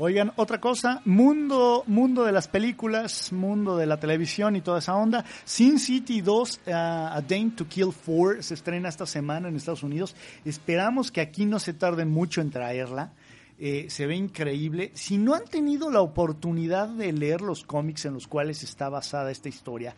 Oigan, 0.00 0.32
otra 0.36 0.60
cosa, 0.60 1.02
mundo, 1.06 1.82
mundo 1.88 2.22
de 2.22 2.30
las 2.30 2.46
películas, 2.46 3.32
mundo 3.32 3.76
de 3.76 3.84
la 3.84 3.98
televisión 3.98 4.54
y 4.54 4.60
toda 4.60 4.78
esa 4.78 4.94
onda. 4.94 5.24
Sin 5.44 5.80
City 5.80 6.20
2, 6.20 6.60
uh, 6.68 6.70
A 6.70 7.20
Dame 7.26 7.50
to 7.56 7.66
Kill 7.66 7.92
4, 8.06 8.44
se 8.44 8.54
estrena 8.54 8.88
esta 8.88 9.06
semana 9.06 9.48
en 9.48 9.56
Estados 9.56 9.82
Unidos. 9.82 10.14
Esperamos 10.44 11.10
que 11.10 11.20
aquí 11.20 11.46
no 11.46 11.58
se 11.58 11.72
tarden 11.72 12.10
mucho 12.10 12.40
en 12.40 12.52
traerla. 12.52 13.10
Eh, 13.58 13.86
se 13.88 14.06
ve 14.06 14.14
increíble. 14.14 14.92
Si 14.94 15.18
no 15.18 15.34
han 15.34 15.46
tenido 15.46 15.90
la 15.90 16.00
oportunidad 16.00 16.88
de 16.88 17.12
leer 17.12 17.40
los 17.40 17.64
cómics 17.64 18.04
en 18.04 18.14
los 18.14 18.28
cuales 18.28 18.62
está 18.62 18.88
basada 18.88 19.32
esta 19.32 19.48
historia, 19.48 19.96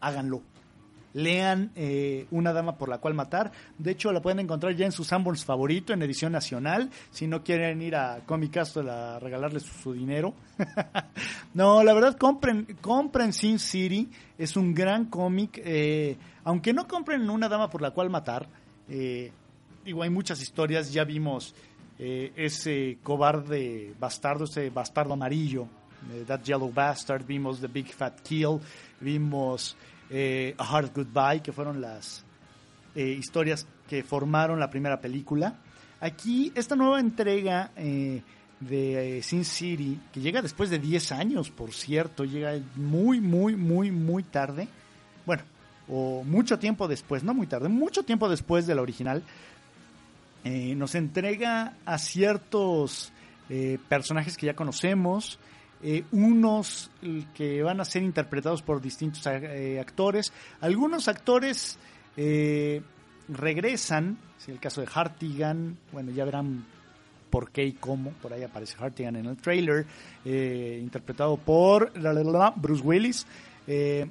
háganlo. 0.00 0.42
Lean 1.14 1.70
eh, 1.76 2.26
Una 2.30 2.52
Dama 2.52 2.76
por 2.76 2.88
la 2.88 2.98
cual 2.98 3.14
matar. 3.14 3.52
De 3.78 3.90
hecho, 3.90 4.12
la 4.12 4.22
pueden 4.22 4.40
encontrar 4.40 4.74
ya 4.74 4.86
en 4.86 4.92
su 4.92 5.04
Sanborns 5.04 5.44
favorito, 5.44 5.92
en 5.92 6.02
edición 6.02 6.32
nacional. 6.32 6.90
Si 7.10 7.26
no 7.26 7.42
quieren 7.42 7.82
ir 7.82 7.96
a 7.96 8.20
Comic 8.26 8.52
Castle 8.52 8.90
a 8.90 9.18
regalarles 9.18 9.64
su, 9.64 9.92
dinero. 9.92 10.34
no, 11.54 11.82
la 11.82 11.94
verdad, 11.94 12.16
compren, 12.16 12.76
compren 12.80 13.32
Sin 13.32 13.58
City. 13.58 14.10
Es 14.38 14.56
un 14.56 14.74
gran 14.74 15.06
cómic. 15.06 15.60
Eh, 15.64 16.16
aunque 16.44 16.72
no 16.72 16.88
compren 16.88 17.28
Una 17.28 17.48
Dama 17.48 17.68
por 17.70 17.82
la 17.82 17.90
cual 17.90 18.10
matar. 18.10 18.48
digo, 18.88 20.02
hay 20.02 20.10
muchas 20.10 20.40
historias. 20.40 20.92
Ya 20.92 21.04
vimos 21.04 21.54
eh, 22.04 22.32
ese 22.34 22.98
cobarde 23.00 23.94
bastardo, 23.96 24.42
ese 24.42 24.70
bastardo 24.70 25.12
amarillo, 25.12 25.68
eh, 26.12 26.24
That 26.26 26.42
Yellow 26.42 26.72
Bastard, 26.72 27.24
vimos 27.24 27.60
The 27.60 27.68
Big 27.68 27.92
Fat 27.92 28.20
Kill, 28.22 28.58
vimos 29.00 29.76
eh, 30.12 30.54
A 30.58 30.64
Hard 30.64 30.92
Goodbye, 30.94 31.42
que 31.42 31.52
fueron 31.52 31.80
las 31.80 32.24
historias 32.94 33.66
que 33.88 34.02
formaron 34.02 34.60
la 34.60 34.68
primera 34.68 35.00
película. 35.00 35.54
Aquí, 35.98 36.52
esta 36.54 36.76
nueva 36.76 37.00
entrega 37.00 37.70
de 38.68 39.18
eh, 39.18 39.22
Sin 39.22 39.44
City, 39.44 39.98
que 40.12 40.20
llega 40.20 40.42
después 40.42 40.70
de 40.70 40.78
10 40.78 41.12
años, 41.12 41.50
por 41.50 41.72
cierto, 41.72 42.24
llega 42.24 42.58
muy, 42.76 43.20
muy, 43.20 43.56
muy, 43.56 43.90
muy 43.90 44.22
tarde. 44.22 44.68
Bueno, 45.26 45.42
o 45.88 46.22
mucho 46.24 46.58
tiempo 46.58 46.88
después, 46.88 47.24
no 47.24 47.34
muy 47.34 47.46
tarde, 47.46 47.68
mucho 47.68 48.04
tiempo 48.04 48.28
después 48.28 48.66
de 48.66 48.74
la 48.74 48.82
original, 48.82 49.22
eh, 50.44 50.74
nos 50.76 50.94
entrega 50.94 51.74
a 51.84 51.98
ciertos 51.98 53.12
eh, 53.48 53.78
personajes 53.88 54.36
que 54.36 54.46
ya 54.46 54.54
conocemos, 54.54 55.38
unos 56.12 56.90
que 57.34 57.62
van 57.62 57.80
a 57.80 57.84
ser 57.84 58.02
interpretados 58.02 58.62
por 58.62 58.80
distintos 58.80 59.26
actores, 59.26 60.32
algunos 60.60 61.08
actores 61.08 61.78
regresan, 63.28 64.18
si 64.38 64.50
el 64.50 64.58
caso 64.58 64.80
de 64.80 64.88
Hartigan, 64.92 65.76
bueno, 65.92 66.10
ya 66.12 66.24
verán 66.24 66.64
por 67.30 67.50
qué 67.50 67.64
y 67.64 67.72
cómo. 67.72 68.10
Por 68.10 68.32
ahí 68.32 68.42
aparece 68.42 68.76
Hartigan 68.78 69.16
en 69.16 69.26
el 69.26 69.36
trailer, 69.36 69.86
eh, 70.24 70.78
interpretado 70.82 71.36
por 71.36 71.92
Bruce 72.56 72.82
Willis, 72.82 73.26
eh, 73.66 74.06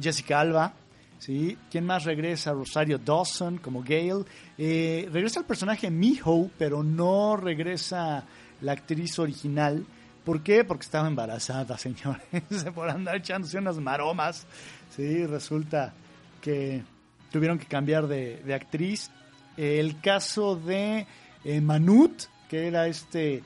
Jessica 0.00 0.40
Alba. 0.40 0.72
¿sí? 1.18 1.56
¿Quién 1.70 1.84
más 1.84 2.04
regresa? 2.04 2.52
Rosario 2.52 2.98
Dawson 2.98 3.58
como 3.58 3.82
Gail. 3.82 4.24
Eh, 4.56 5.08
regresa 5.12 5.40
el 5.40 5.46
personaje 5.46 5.90
Miho, 5.90 6.50
pero 6.58 6.82
no 6.82 7.36
regresa 7.36 8.24
la 8.62 8.72
actriz 8.72 9.18
original. 9.18 9.84
¿Por 10.24 10.42
qué? 10.42 10.64
Porque 10.64 10.84
estaba 10.84 11.08
embarazada, 11.08 11.76
señores. 11.78 12.22
por 12.74 12.88
andar 12.90 13.16
echándose 13.16 13.58
unas 13.58 13.78
maromas. 13.78 14.46
Sí, 14.90 15.26
resulta 15.26 15.92
que 16.40 16.82
tuvieron 17.30 17.58
que 17.58 17.66
cambiar 17.66 18.06
de, 18.06 18.42
de 18.44 18.54
actriz. 18.54 19.10
El 19.56 20.00
caso 20.00 20.56
de 20.56 21.06
Manut, 21.62 22.24
que 22.48 22.66
era 22.66 22.86
este 22.86 23.42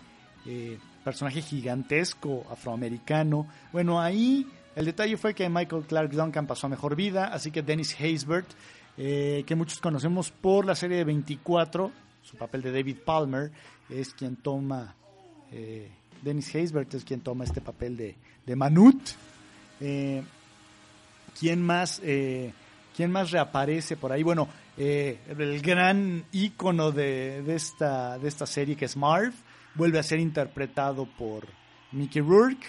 eh, 0.47 0.78
personaje 1.04 1.42
gigantesco 1.42 2.47
afroamericano. 2.50 3.47
Bueno, 3.73 4.00
ahí 4.00 4.47
el 4.76 4.85
detalle 4.85 5.16
fue 5.16 5.35
que 5.35 5.49
Michael 5.49 5.85
Clark 5.85 6.11
Duncan 6.11 6.47
pasó 6.47 6.66
a 6.66 6.70
mejor 6.70 6.97
vida, 6.97 7.26
así 7.26 7.50
que 7.50 7.62
Dennis 7.62 7.99
Haysbert, 7.99 8.49
eh, 8.97 9.44
que 9.47 9.54
muchos 9.54 9.78
conocemos 9.78 10.30
por 10.30 10.64
la 10.64 10.75
serie 10.75 10.99
de 10.99 11.04
24, 11.04 11.90
su 12.23 12.37
papel 12.37 12.62
de 12.62 12.73
David 12.73 12.99
Palmer, 13.04 13.50
es 13.88 14.12
quien 14.12 14.37
toma, 14.37 14.94
eh, 15.50 15.90
Dennis 16.22 16.54
Haysbert 16.54 16.94
es 16.94 17.04
quien 17.04 17.20
toma 17.20 17.44
este 17.44 17.60
papel 17.60 17.96
de, 17.96 18.16
de 18.46 18.56
Manut. 18.56 19.00
¿Quién 21.38 21.62
más? 21.62 22.00
¿Quién 22.98 23.12
más 23.12 23.30
reaparece 23.30 23.96
por 23.96 24.10
ahí? 24.10 24.25
Bueno, 24.25 24.48
eh, 24.76 25.18
el 25.28 25.60
gran 25.60 26.25
ícono 26.30 26.92
de, 26.92 27.44
esta, 27.54 28.16
de 28.16 28.28
esta 28.28 28.46
serie 28.46 28.76
que 28.76 28.84
es 28.84 28.96
Marv, 28.96 29.32
vuelve 29.75 29.98
a 29.98 30.02
ser 30.04 30.20
interpretado 30.20 31.04
por 31.04 31.46
Mickey 31.90 32.22
Rourke. 32.22 32.66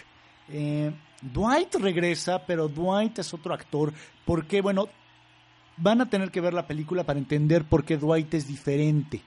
Eh, 0.49 0.91
Dwight 1.21 1.75
regresa, 1.75 2.45
pero 2.45 2.67
Dwight 2.67 3.19
es 3.19 3.33
otro 3.33 3.53
actor. 3.53 3.93
Porque, 4.25 4.61
bueno, 4.61 4.87
van 5.77 6.01
a 6.01 6.09
tener 6.09 6.31
que 6.31 6.41
ver 6.41 6.53
la 6.53 6.67
película 6.67 7.03
para 7.03 7.19
entender 7.19 7.63
por 7.63 7.83
qué 7.83 7.97
Dwight 7.97 8.33
es 8.33 8.47
diferente. 8.47 9.21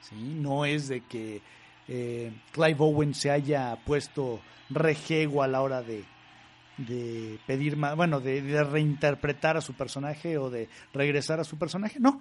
¿sí? 0.00 0.16
No 0.16 0.64
es 0.64 0.86
de 0.86 1.00
que 1.00 1.42
eh, 1.90 2.32
Clive 2.52 2.76
Owen 2.78 3.14
se 3.14 3.32
haya 3.32 3.76
puesto 3.84 4.40
rejego 4.70 5.42
a 5.42 5.48
la 5.48 5.60
hora 5.60 5.82
de, 5.82 6.04
de 6.78 7.38
pedir 7.46 7.76
más, 7.76 7.96
bueno, 7.96 8.20
de, 8.20 8.62
reinterpretar 8.64 9.56
a 9.56 9.60
su 9.60 9.74
personaje 9.74 10.38
o 10.38 10.50
de 10.50 10.68
regresar 10.92 11.40
a 11.40 11.44
su 11.44 11.58
personaje. 11.58 11.98
No, 11.98 12.20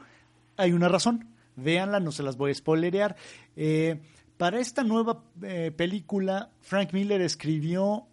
hay 0.57 0.73
una 0.73 0.89
razón. 0.89 1.27
Véanla, 1.55 1.99
no 1.99 2.11
se 2.11 2.23
las 2.23 2.35
voy 2.35 2.51
a 2.51 2.55
spoilerear. 2.55 3.15
Eh, 3.55 3.99
para 4.37 4.59
esta 4.59 4.83
nueva 4.83 5.21
eh, 5.43 5.71
película, 5.75 6.49
Frank 6.61 6.93
Miller 6.93 7.21
escribió 7.21 8.05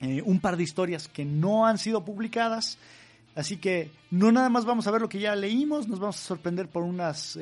eh, 0.00 0.22
un 0.24 0.38
par 0.40 0.56
de 0.56 0.62
historias 0.62 1.08
que 1.08 1.24
no 1.24 1.66
han 1.66 1.78
sido 1.78 2.04
publicadas. 2.04 2.78
Así 3.34 3.56
que 3.56 3.90
no 4.10 4.30
nada 4.30 4.48
más 4.48 4.64
vamos 4.64 4.86
a 4.86 4.90
ver 4.90 5.00
lo 5.00 5.08
que 5.08 5.20
ya 5.20 5.34
leímos, 5.34 5.88
nos 5.88 5.98
vamos 5.98 6.16
a 6.16 6.26
sorprender 6.26 6.68
por 6.68 6.82
unas 6.82 7.36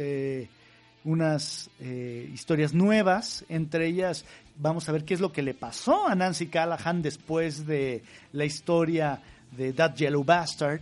unas 1.06 1.70
eh, 1.78 2.28
historias 2.34 2.74
nuevas, 2.74 3.44
entre 3.48 3.86
ellas 3.86 4.24
vamos 4.56 4.88
a 4.88 4.92
ver 4.92 5.04
qué 5.04 5.14
es 5.14 5.20
lo 5.20 5.32
que 5.32 5.40
le 5.40 5.54
pasó 5.54 6.08
a 6.08 6.14
Nancy 6.16 6.48
Callahan 6.48 7.00
después 7.00 7.64
de 7.64 8.02
la 8.32 8.44
historia 8.44 9.22
de 9.56 9.72
That 9.72 9.94
Yellow 9.94 10.24
Bastard. 10.24 10.80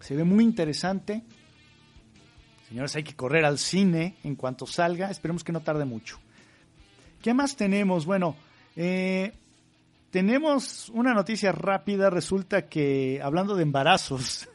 Se 0.00 0.16
ve 0.16 0.24
muy 0.24 0.44
interesante. 0.44 1.22
Señores, 2.68 2.96
hay 2.96 3.02
que 3.02 3.14
correr 3.14 3.44
al 3.44 3.58
cine 3.58 4.16
en 4.24 4.34
cuanto 4.34 4.66
salga. 4.66 5.10
Esperemos 5.10 5.44
que 5.44 5.52
no 5.52 5.60
tarde 5.60 5.84
mucho. 5.84 6.18
¿Qué 7.20 7.34
más 7.34 7.54
tenemos? 7.54 8.06
Bueno, 8.06 8.34
eh, 8.76 9.32
tenemos 10.10 10.88
una 10.90 11.12
noticia 11.12 11.52
rápida, 11.52 12.08
resulta 12.08 12.66
que, 12.66 13.20
hablando 13.22 13.54
de 13.54 13.62
embarazos, 13.62 14.48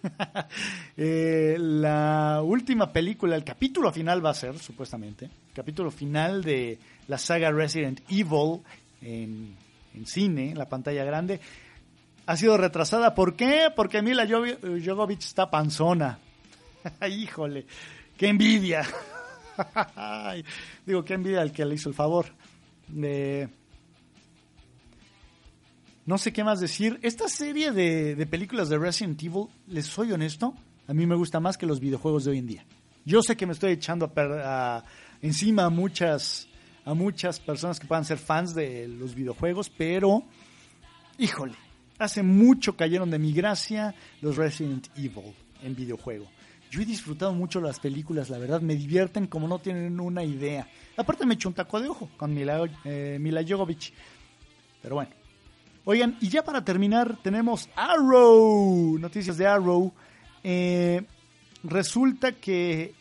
eh, 0.97 1.57
la 1.59 2.41
última 2.43 2.91
película, 2.91 3.35
el 3.35 3.43
capítulo 3.43 3.91
final 3.91 4.25
va 4.25 4.31
a 4.31 4.35
ser, 4.35 4.57
supuestamente, 4.57 5.25
el 5.25 5.53
capítulo 5.53 5.91
final 5.91 6.43
de 6.43 6.79
la 7.07 7.19
saga 7.19 7.51
Resident 7.51 8.01
Evil 8.09 8.61
en, 9.01 9.55
cine, 10.05 10.51
en 10.51 10.57
la 10.57 10.67
pantalla 10.67 11.03
grande, 11.03 11.39
ha 12.25 12.35
sido 12.35 12.57
retrasada. 12.57 13.13
¿Por 13.13 13.35
qué? 13.35 13.67
Porque 13.75 14.01
Mila 14.01 14.27
Jovovich 14.27 15.23
está 15.23 15.51
panzona. 15.51 16.17
Híjole, 17.07 17.67
qué 18.17 18.29
envidia. 18.29 18.83
Digo, 20.85 21.03
qué 21.05 21.13
envidia 21.13 21.43
el 21.43 21.51
que 21.51 21.65
le 21.65 21.75
hizo 21.75 21.89
el 21.89 21.95
favor. 21.95 22.25
de 22.87 23.49
no 26.05 26.17
sé 26.17 26.33
qué 26.33 26.43
más 26.43 26.59
decir. 26.59 26.99
Esta 27.01 27.27
serie 27.27 27.71
de, 27.71 28.25
películas 28.27 28.69
de 28.69 28.77
Resident 28.77 29.21
Evil, 29.21 29.47
les 29.67 29.85
soy 29.85 30.11
honesto, 30.11 30.53
a 30.87 30.93
mí 30.93 31.05
me 31.05 31.15
gusta 31.15 31.39
más 31.39 31.57
que 31.57 31.65
los 31.65 31.79
videojuegos 31.79 32.25
de 32.25 32.31
hoy 32.31 32.39
en 32.39 32.47
día. 32.47 32.65
Yo 33.05 33.21
sé 33.21 33.35
que 33.35 33.45
me 33.45 33.53
estoy 33.53 33.73
echando 33.73 34.11
a, 34.15 34.83
encima 35.21 35.65
a 35.65 35.69
muchas, 35.69 36.47
a 36.85 36.93
muchas 36.93 37.39
personas 37.39 37.79
que 37.79 37.87
puedan 37.87 38.05
ser 38.05 38.17
fans 38.17 38.53
de 38.53 38.87
los 38.87 39.15
videojuegos, 39.15 39.69
pero, 39.69 40.23
híjole, 41.17 41.55
hace 41.99 42.23
mucho 42.23 42.75
cayeron 42.75 43.09
de 43.09 43.19
mi 43.19 43.33
gracia 43.33 43.95
los 44.21 44.35
Resident 44.35 44.87
Evil 44.97 45.33
en 45.61 45.75
videojuego. 45.75 46.27
Yo 46.69 46.81
he 46.81 46.85
disfrutado 46.85 47.33
mucho 47.33 47.61
las 47.61 47.79
películas, 47.79 48.29
la 48.29 48.39
verdad, 48.39 48.59
me 48.59 48.75
divierten 48.75 49.27
como 49.27 49.47
no 49.47 49.59
tienen 49.59 49.99
una 49.99 50.23
idea. 50.23 50.67
Aparte 50.97 51.25
me 51.25 51.35
echo 51.35 51.47
un 51.47 51.53
taco 51.53 51.79
de 51.79 51.87
ojo 51.87 52.09
con 52.17 52.33
Mila, 52.33 52.67
eh, 52.83 53.17
Mila 53.21 53.43
Jovovich. 53.47 53.93
Pero 54.81 54.95
bueno, 54.95 55.11
Oigan, 55.85 56.17
y 56.21 56.29
ya 56.29 56.45
para 56.45 56.63
terminar, 56.63 57.17
tenemos 57.21 57.69
Arrow, 57.75 58.97
noticias 58.97 59.37
de 59.37 59.45
Arrow. 59.45 59.91
Eh, 60.41 61.01
resulta 61.61 62.31
que 62.31 62.95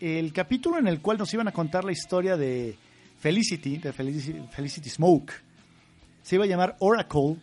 el 0.00 0.32
capítulo 0.32 0.78
en 0.78 0.86
el 0.86 1.00
cual 1.00 1.18
nos 1.18 1.34
iban 1.34 1.48
a 1.48 1.52
contar 1.52 1.84
la 1.84 1.90
historia 1.90 2.36
de 2.36 2.78
Felicity, 3.18 3.78
de 3.78 3.92
Felicity, 3.92 4.88
Smoke, 4.88 5.32
se 6.22 6.36
iba 6.36 6.44
a 6.44 6.46
llamar 6.46 6.76
Oracle, 6.78 7.38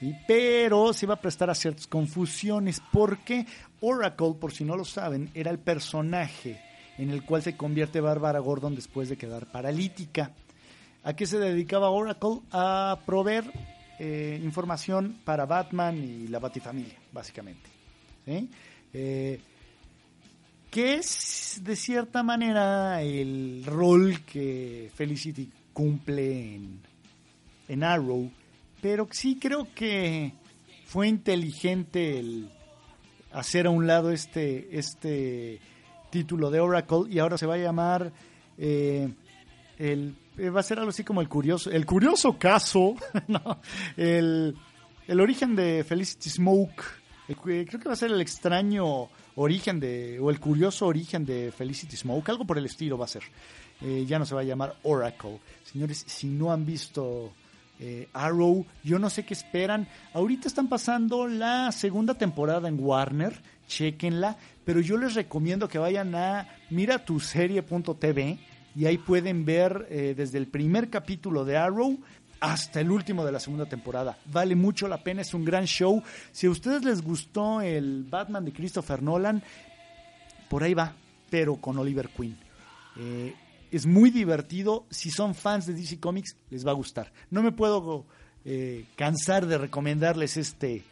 ¿sí? 0.00 0.12
pero 0.26 0.92
se 0.92 1.06
iba 1.06 1.14
a 1.14 1.20
prestar 1.20 1.48
a 1.48 1.54
ciertas 1.54 1.86
confusiones, 1.86 2.82
porque 2.92 3.46
Oracle, 3.80 4.34
por 4.34 4.50
si 4.50 4.64
no 4.64 4.76
lo 4.76 4.84
saben, 4.84 5.30
era 5.32 5.52
el 5.52 5.60
personaje 5.60 6.60
en 6.98 7.10
el 7.10 7.24
cual 7.24 7.42
se 7.42 7.56
convierte 7.56 8.00
Bárbara 8.00 8.40
Gordon 8.40 8.74
después 8.74 9.08
de 9.08 9.16
quedar 9.16 9.46
paralítica. 9.46 10.32
¿A 11.04 11.14
qué 11.14 11.24
se 11.24 11.38
dedicaba 11.38 11.90
Oracle? 11.90 12.40
A 12.50 12.98
proveer 13.06 13.44
eh, 13.98 14.40
información 14.42 15.18
para 15.24 15.46
Batman 15.46 15.96
y 15.96 16.28
la 16.28 16.38
Batifamilia, 16.38 16.96
básicamente. 17.12 17.70
¿sí? 18.24 18.48
Eh, 18.92 19.40
que 20.70 20.94
es 20.94 21.60
de 21.62 21.76
cierta 21.76 22.22
manera 22.22 23.02
el 23.02 23.64
rol 23.66 24.20
que 24.24 24.90
Felicity 24.94 25.50
cumple 25.72 26.54
en, 26.54 26.80
en 27.68 27.84
Arrow, 27.84 28.30
pero 28.80 29.06
sí 29.10 29.38
creo 29.40 29.68
que 29.74 30.32
fue 30.86 31.08
inteligente 31.08 32.18
el 32.18 32.50
hacer 33.32 33.66
a 33.66 33.70
un 33.70 33.86
lado 33.86 34.10
este, 34.10 34.78
este 34.78 35.60
título 36.10 36.50
de 36.50 36.60
Oracle 36.60 37.04
y 37.08 37.18
ahora 37.18 37.38
se 37.38 37.46
va 37.46 37.54
a 37.54 37.58
llamar 37.58 38.12
eh, 38.58 39.08
el 39.78 40.14
eh, 40.38 40.48
va 40.48 40.60
a 40.60 40.62
ser 40.62 40.78
algo 40.78 40.90
así 40.90 41.04
como 41.04 41.20
el 41.20 41.28
curioso, 41.28 41.70
el 41.70 41.84
curioso 41.84 42.38
caso, 42.38 42.94
el, 43.96 44.56
origen 45.08 45.54
de 45.54 45.84
Felicity 45.84 46.30
Smoke. 46.30 46.82
Eh, 47.28 47.66
creo 47.68 47.80
que 47.80 47.88
va 47.88 47.92
a 47.92 47.96
ser 47.96 48.10
el 48.10 48.20
extraño 48.20 49.08
origen 49.36 49.78
de, 49.78 50.18
o 50.20 50.30
el 50.30 50.40
curioso 50.40 50.86
origen 50.86 51.26
de 51.26 51.52
Felicity 51.52 51.96
Smoke, 51.96 52.30
algo 52.30 52.46
por 52.46 52.56
el 52.56 52.64
estilo 52.64 52.96
va 52.96 53.04
a 53.04 53.08
ser. 53.08 53.24
Eh, 53.82 54.04
ya 54.06 54.18
no 54.18 54.24
se 54.24 54.34
va 54.34 54.40
a 54.40 54.44
llamar 54.44 54.76
Oracle. 54.84 55.38
Señores, 55.64 56.04
si 56.06 56.28
no 56.28 56.52
han 56.52 56.64
visto 56.64 57.32
Arrow, 58.12 58.64
yo 58.84 59.00
no 59.00 59.10
sé 59.10 59.24
qué 59.24 59.34
esperan. 59.34 59.88
Ahorita 60.14 60.46
están 60.46 60.68
pasando 60.68 61.26
la 61.26 61.72
segunda 61.72 62.14
temporada 62.14 62.68
en 62.68 62.78
Warner, 62.78 63.42
chequenla, 63.66 64.36
pero 64.64 64.80
yo 64.80 64.96
les 64.96 65.14
recomiendo 65.14 65.68
que 65.68 65.78
vayan 65.78 66.14
a 66.14 66.46
miratuserie.tv 66.70 68.38
y 68.74 68.86
ahí 68.86 68.98
pueden 68.98 69.44
ver 69.44 69.86
eh, 69.90 70.14
desde 70.16 70.38
el 70.38 70.46
primer 70.48 70.88
capítulo 70.90 71.44
de 71.44 71.56
Arrow 71.56 71.98
hasta 72.40 72.80
el 72.80 72.90
último 72.90 73.24
de 73.24 73.32
la 73.32 73.38
segunda 73.38 73.66
temporada. 73.66 74.18
Vale 74.26 74.56
mucho 74.56 74.88
la 74.88 75.02
pena, 75.02 75.22
es 75.22 75.32
un 75.32 75.44
gran 75.44 75.64
show. 75.64 76.02
Si 76.32 76.46
a 76.46 76.50
ustedes 76.50 76.84
les 76.84 77.02
gustó 77.02 77.60
el 77.60 78.04
Batman 78.04 78.44
de 78.44 78.52
Christopher 78.52 79.02
Nolan, 79.02 79.42
por 80.48 80.64
ahí 80.64 80.74
va, 80.74 80.92
pero 81.30 81.56
con 81.56 81.78
Oliver 81.78 82.08
Queen. 82.08 82.36
Eh, 82.98 83.34
es 83.70 83.86
muy 83.86 84.10
divertido. 84.10 84.86
Si 84.90 85.10
son 85.10 85.34
fans 85.34 85.66
de 85.66 85.74
DC 85.74 86.00
Comics, 86.00 86.36
les 86.50 86.66
va 86.66 86.72
a 86.72 86.74
gustar. 86.74 87.12
No 87.30 87.42
me 87.42 87.52
puedo 87.52 88.06
eh, 88.44 88.86
cansar 88.96 89.46
de 89.46 89.58
recomendarles 89.58 90.36
este, 90.36 90.82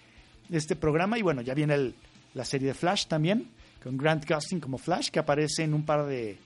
este 0.50 0.76
programa. 0.76 1.18
Y 1.18 1.22
bueno, 1.22 1.42
ya 1.42 1.54
viene 1.54 1.94
la 2.34 2.44
serie 2.44 2.68
de 2.68 2.74
Flash 2.74 3.06
también, 3.06 3.50
con 3.82 3.96
Grant 3.96 4.24
Gustin 4.24 4.60
como 4.60 4.78
Flash, 4.78 5.08
que 5.08 5.18
aparece 5.18 5.64
en 5.64 5.74
un 5.74 5.84
par 5.84 6.06
de, 6.06 6.38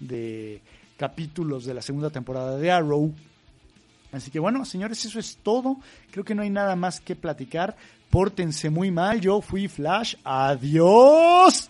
de 0.00 0.60
capítulos 0.96 1.64
de 1.64 1.74
la 1.74 1.82
segunda 1.82 2.10
temporada 2.10 2.56
de 2.56 2.70
Arrow. 2.70 3.12
Así 4.12 4.30
que 4.30 4.40
bueno, 4.40 4.64
señores, 4.64 5.04
eso 5.04 5.18
es 5.18 5.38
todo. 5.42 5.76
Creo 6.10 6.24
que 6.24 6.34
no 6.34 6.42
hay 6.42 6.50
nada 6.50 6.74
más 6.74 7.00
que 7.00 7.14
platicar. 7.14 7.76
Pórtense 8.10 8.70
muy 8.70 8.90
mal. 8.90 9.20
Yo 9.20 9.40
fui 9.40 9.68
Flash. 9.68 10.16
Adiós. 10.24 11.69